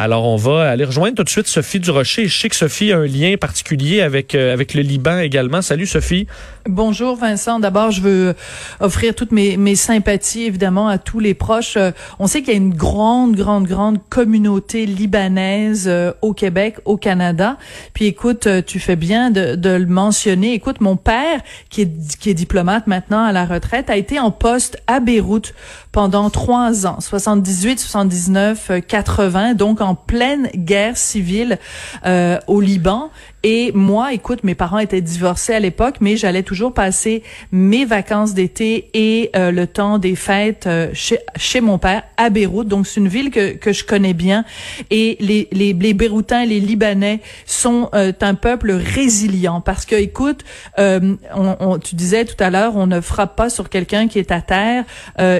[0.00, 2.28] Alors, on va aller rejoindre tout de suite Sophie Durocher.
[2.28, 5.60] Je sais que Sophie a un lien particulier avec, euh, avec le Liban également.
[5.60, 6.28] Salut, Sophie.
[6.66, 7.58] Bonjour, Vincent.
[7.58, 8.34] D'abord, je veux
[8.78, 11.76] offrir toutes mes, mes sympathies, évidemment, à tous les proches.
[11.76, 11.90] Euh,
[12.20, 16.96] on sait qu'il y a une grande, grande, grande communauté libanaise euh, au Québec, au
[16.96, 17.56] Canada.
[17.92, 20.52] Puis, écoute, tu fais bien de, de le mentionner.
[20.52, 24.30] Écoute, mon père, qui est, qui est diplomate maintenant à la retraite, a été en
[24.30, 25.54] poste à Beyrouth
[25.90, 31.58] pendant trois ans, 78, 79, 80, donc pleine guerre civile
[32.06, 33.10] euh, au Liban.
[33.44, 38.34] Et moi, écoute, mes parents étaient divorcés à l'époque, mais j'allais toujours passer mes vacances
[38.34, 42.66] d'été et euh, le temps des fêtes euh, chez, chez mon père à Beyrouth.
[42.66, 44.44] Donc, c'est une ville que, que je connais bien.
[44.90, 50.44] Et les, les, les Beyrouthins, les Libanais sont euh, un peuple résilient parce que, écoute,
[50.76, 54.32] on, on, tu disais tout à l'heure, on ne frappe pas sur quelqu'un qui est
[54.32, 54.84] à terre.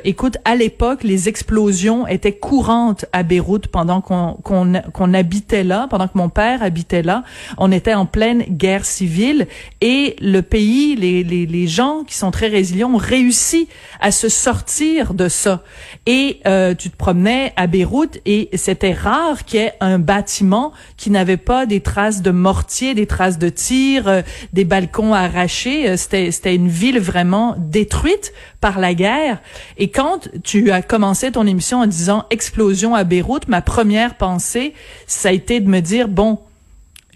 [0.04, 5.86] écoute, à l'époque, les explosions étaient courantes à Beyrouth pendant qu'on qu'on qu'on habitait là,
[5.90, 7.24] pendant que mon père habitait là.
[7.58, 9.46] On était en pleine guerre civile
[9.80, 13.68] et le pays, les, les, les gens qui sont très résilients ont réussi
[14.00, 15.62] à se sortir de ça.
[16.06, 20.72] Et euh, tu te promenais à Beyrouth et c'était rare qu'il y ait un bâtiment
[20.96, 24.22] qui n'avait pas des traces de mortier, des traces de tir, euh,
[24.52, 25.88] des balcons arrachés.
[25.88, 29.40] Euh, c'était, c'était une ville vraiment détruite par la guerre.
[29.76, 34.74] Et quand tu as commencé ton émission en disant explosion à Beyrouth, ma première pensée,
[35.06, 36.38] ça a été de me dire, bon,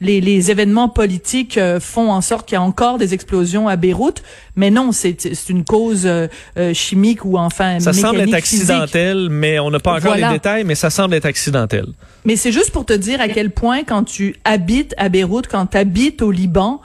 [0.02, 3.76] les, les événements politiques euh, font en sorte qu'il y a encore des explosions à
[3.76, 4.22] Beyrouth,
[4.56, 6.26] mais non, c'est une cause euh,
[6.58, 10.64] euh, chimique ou enfin Ça semble être accidentel, mais on n'a pas encore les détails,
[10.64, 11.86] mais ça semble être accidentel.
[12.24, 15.66] Mais c'est juste pour te dire à quel point quand tu habites à Beyrouth, quand
[15.66, 16.80] tu habites au Liban,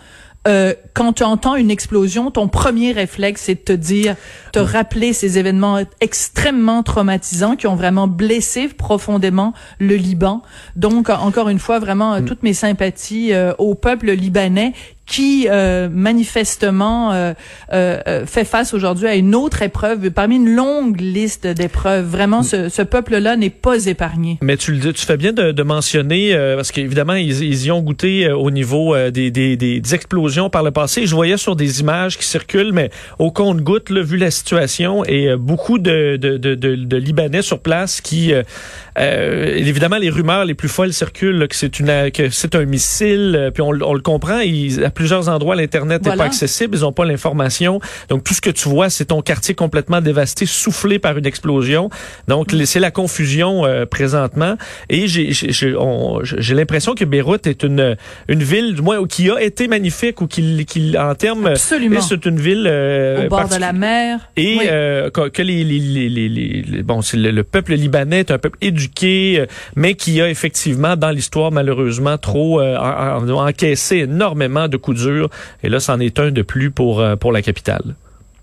[0.48, 4.16] euh, quand tu entends une explosion, ton premier réflexe, c'est de te dire,
[4.54, 10.42] te rappeler ces événements extrêmement traumatisants qui ont vraiment blessé profondément le Liban.
[10.76, 12.26] Donc, encore une fois, vraiment, mm.
[12.26, 14.74] toutes mes sympathies euh, au peuple libanais
[15.08, 17.34] qui euh, manifestement euh,
[17.74, 22.06] euh, fait face aujourd'hui à une autre épreuve parmi une longue liste d'épreuves.
[22.06, 24.38] Vraiment, ce, ce peuple-là n'est pas épargné.
[24.42, 27.82] Mais tu le tu fais bien de, de mentionner parce qu'évidemment ils, ils, y ont
[27.82, 31.08] goûté au niveau des, des, des, explosions par le passé.
[31.08, 35.80] Je voyais sur des images qui circulent, mais au compte-goutte, vu la situation et beaucoup
[35.80, 38.34] de, de, de, de, Libanais sur place qui,
[38.98, 43.62] évidemment, les rumeurs les plus folles circulent que c'est une que c'est un missile, puis
[43.62, 44.42] on, on le comprend.
[44.98, 47.80] Plusieurs endroits, l'Internet n'est pas accessible, ils n'ont pas l'information.
[48.10, 51.92] Donc, tout ce que tu vois, c'est ton quartier complètement dévasté, soufflé par une explosion.
[52.28, 52.66] Donc, mm.
[52.66, 54.56] c'est la confusion euh, présentement.
[54.90, 57.96] Et j'ai l'impression que Beyrouth est une,
[58.28, 61.54] une ville, du moins, qui a été magnifique ou qui, qui en termes...
[61.56, 62.66] C'est une ville...
[62.68, 64.32] Euh, Au bord de la mer.
[64.36, 68.58] Et euh, que, les, les, les, les, bon, le, le, peuple libanais est un peuple
[68.62, 74.78] éduqué, mais qui a effectivement, dans l'histoire, malheureusement, trop encaissé énormément de
[75.64, 77.96] Et là, c'en est un de plus pour, euh, pour la capitale.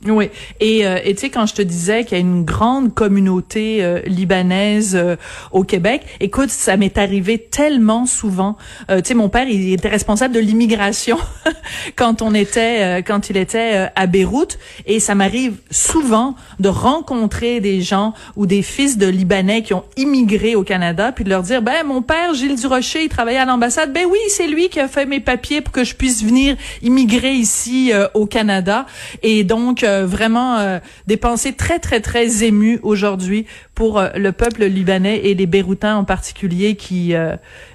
[0.07, 0.29] Oui.
[0.61, 4.01] Et euh, tu sais quand je te disais qu'il y a une grande communauté euh,
[4.05, 5.17] libanaise euh,
[5.51, 8.57] au Québec, écoute, ça m'est arrivé tellement souvent.
[8.89, 11.17] tu sais mon père, il était responsable de l'immigration
[11.97, 17.81] quand on était quand il était à Beyrouth et ça m'arrive souvent de rencontrer des
[17.81, 21.63] gens ou des fils de libanais qui ont immigré au Canada puis de leur dire
[21.63, 23.93] ben mon père Gilles Durocher, il travaillait à l'ambassade.
[23.93, 27.33] Ben oui, c'est lui qui a fait mes papiers pour que je puisse venir immigrer
[27.33, 28.87] ici au Canada
[29.23, 34.33] et donc euh, vraiment euh, des pensées très très très émues aujourd'hui pour euh, le
[34.33, 37.15] peuple libanais et les Beyrouthins en particulier qui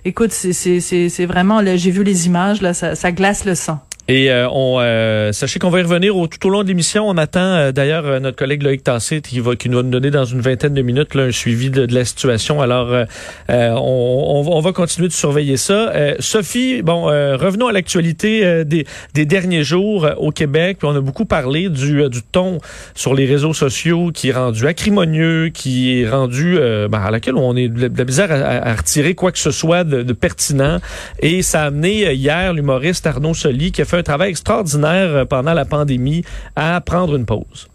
[0.06, 3.80] écoute c'est vraiment j'ai vu les images là ça, ça glace le sang.
[4.10, 7.08] Et euh, on, euh, sachez qu'on va y revenir au, tout au long de l'émission.
[7.08, 10.10] On attend euh, d'ailleurs notre collègue Loïc Tassé qui va qui nous va nous donner
[10.10, 12.60] dans une vingtaine de minutes là, un suivi de, la situation.
[12.60, 13.06] Alors,
[13.50, 15.94] on, on, va continuer de surveiller ça.
[16.20, 20.80] Sophie, bon, revenons à l'actualité des, des derniers jours au Québec.
[20.84, 22.58] on a beaucoup parlé du, du ton
[22.96, 27.56] sur les réseaux sociaux qui est rendu acrimonieux, qui est rendu ben, à laquelle on
[27.56, 30.80] est de la misère à, retirer quoi que ce soit de, de pertinent.
[31.20, 35.26] Et ça a amené hier l'humoriste Arnaud Soli qui a fait un travail extraordinaire euh,
[35.26, 36.24] pendant la pandémie
[36.56, 37.68] à prendre une pause.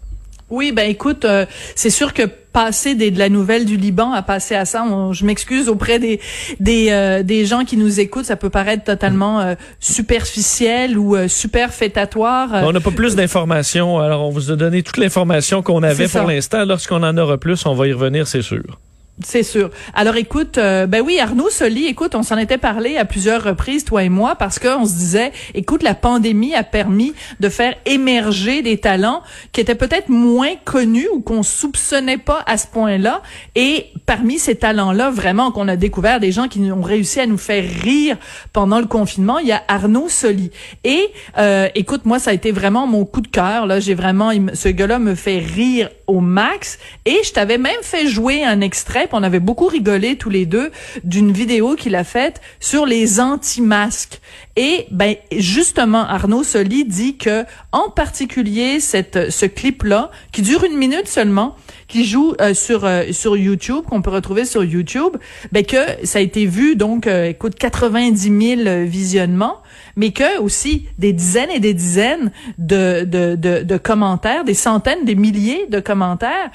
[0.49, 4.21] Oui, ben écoute, euh, c'est sûr que passer des, de la nouvelle du Liban à
[4.21, 6.21] passer à ça, je m'excuse auprès des
[6.59, 12.49] des, euh, des gens qui nous écoutent, ça peut paraître totalement superficiel ou super fêtatoire.
[12.63, 16.27] On n'a pas plus d'informations, alors on vous a donné toute l'information qu'on avait pour
[16.27, 16.63] l'instant.
[16.63, 18.79] Lorsqu'on en aura plus, on va y revenir, c'est sûr.
[19.23, 19.69] C'est sûr.
[19.93, 23.85] Alors écoute, euh, ben oui, Arnaud Soli, écoute, on s'en était parlé à plusieurs reprises,
[23.85, 28.61] toi et moi, parce qu'on se disait, écoute, la pandémie a permis de faire émerger
[28.61, 29.23] des talents
[29.53, 33.21] qui étaient peut-être moins connus ou qu'on soupçonnait pas à ce point-là.
[33.55, 37.37] Et parmi ces talents-là, vraiment, qu'on a découvert des gens qui ont réussi à nous
[37.37, 38.17] faire rire
[38.51, 40.51] pendant le confinement, il y a Arnaud Soli.
[40.83, 41.07] Et
[41.37, 43.65] euh, écoute, moi, ça a été vraiment mon coup de cœur.
[43.65, 46.79] Là, j'ai vraiment, ce gars-là me fait rire au max.
[47.05, 50.71] Et je t'avais même fait jouer un extrait on avait beaucoup rigolé tous les deux
[51.03, 54.21] d'une vidéo qu'il a faite sur les anti-masques.
[54.55, 60.63] Et ben justement Arnaud Soli dit que en particulier cette ce clip là qui dure
[60.63, 61.55] une minute seulement
[61.87, 65.17] qui joue euh, sur euh, sur YouTube qu'on peut retrouver sur YouTube
[65.51, 69.57] ben que ça a été vu donc euh, écoute 90 000 visionnements
[69.95, 75.79] mais que aussi des dizaines et des dizaines de commentaires des centaines des milliers de
[75.79, 76.51] commentaires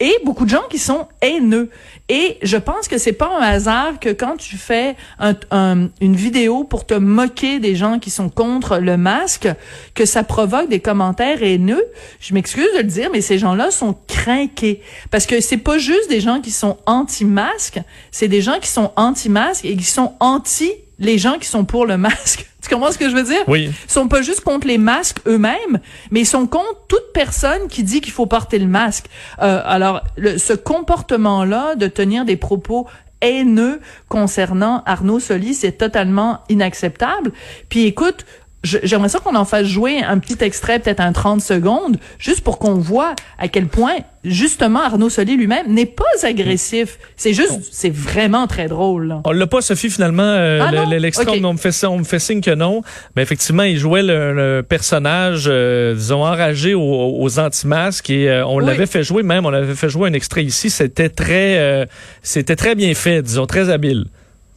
[0.00, 1.70] et beaucoup de gens qui sont haineux.
[2.08, 6.64] Et je pense que c'est pas un hasard que quand tu fais un, une vidéo
[6.64, 9.48] pour te moquer des gens qui sont contre le masque,
[9.94, 11.84] que ça provoque des commentaires haineux.
[12.20, 16.08] Je m'excuse de le dire, mais ces gens-là sont craqués parce que c'est pas juste
[16.08, 17.80] des gens qui sont anti-masque,
[18.10, 21.86] c'est des gens qui sont anti-masque et qui sont anti les gens qui sont pour
[21.86, 22.46] le masque.
[22.60, 23.44] Tu comprends ce que je veux dire?
[23.46, 23.70] Oui.
[23.70, 25.78] Ils sont pas juste contre les masques eux-mêmes,
[26.10, 29.06] mais ils sont contre toute personne qui dit qu'il faut porter le masque.
[29.40, 32.86] Euh, alors, ce comportement-là de tenir des propos
[33.20, 37.32] haineux concernant Arnaud Solis, c'est totalement inacceptable.
[37.68, 38.26] Puis écoute,
[38.64, 42.58] j'aimerais ça qu'on en fasse jouer un petit extrait, peut-être un 30 secondes, juste pour
[42.58, 46.98] qu'on voit à quel point, justement, Arnaud Soli lui-même n'est pas agressif.
[47.16, 49.08] C'est juste, c'est vraiment très drôle.
[49.08, 49.22] Là.
[49.24, 52.40] On l'a pas, Sophie, finalement, euh, ah l'extrait, on, me fait, on me fait signe
[52.40, 52.82] que non.
[53.16, 58.86] Mais effectivement, il jouait le, personnage, euh, disons, enragé aux, anti-masques et euh, on l'avait
[58.86, 60.70] fait jouer même, on avait fait jouer un extrait ici.
[60.70, 61.86] C'était très, euh,
[62.22, 64.06] c'était très bien fait, disons, très habile.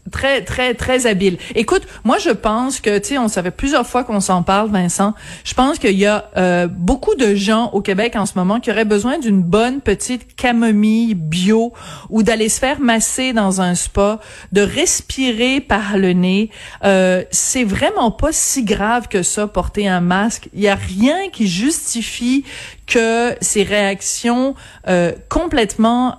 [0.10, 1.38] Très, très, très habile.
[1.54, 5.14] Écoute, moi, je pense que, tu sais, on savait plusieurs fois qu'on s'en parle, Vincent.
[5.44, 8.72] Je pense qu'il y a euh, beaucoup de gens au Québec en ce moment qui
[8.72, 11.72] auraient besoin d'une bonne petite camomille bio
[12.10, 14.20] ou d'aller se faire masser dans un spa,
[14.52, 16.50] de respirer par le nez.
[16.84, 20.50] Euh, c'est vraiment pas si grave que ça, porter un masque.
[20.54, 22.44] Il y a rien qui justifie
[22.88, 24.56] que ces réactions
[24.88, 26.16] euh, complètement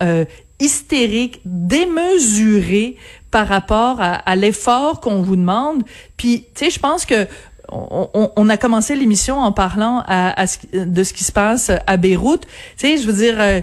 [0.62, 2.96] euh, hystériques, démesurées
[3.30, 5.82] par rapport à, l'effort qu'on vous demande.
[6.16, 7.26] Puis, tu sais, je pense que
[7.70, 10.44] on, a commencé l'émission en parlant à,
[10.74, 12.42] de ce qui se passe à Beyrouth.
[12.42, 13.60] Tu sais, je veux dire, euh,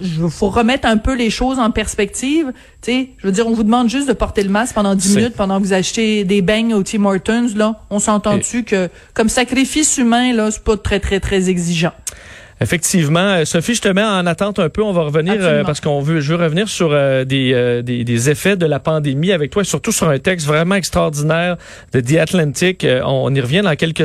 [0.00, 2.52] il faut remettre un peu les choses en perspective.
[2.80, 5.16] Tu sais, je veux dire, on vous demande juste de porter le masque pendant 10
[5.16, 7.48] minutes pendant que vous achetez des beignes au Tim Hortons.
[7.54, 11.92] Là, on s'entend dessus que comme sacrifice humain, là, c'est pas très très très exigeant?
[12.60, 14.82] Effectivement, euh, Sophie, je te mets en attente un peu.
[14.82, 18.30] On va revenir euh, parce qu'on veut, je veux revenir sur euh, des, des, des,
[18.30, 21.56] effets de la pandémie avec toi, surtout sur un texte vraiment extraordinaire
[21.92, 22.86] de The Atlantic.
[23.04, 23.92] on y revient dans quelques